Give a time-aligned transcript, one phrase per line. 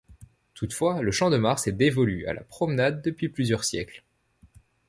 [0.55, 4.03] Toutefois, le Champ-de-Mars est dévolu à la promenade depuis plusieurs siècles.